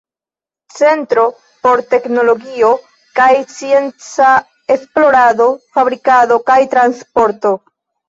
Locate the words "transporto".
6.77-7.59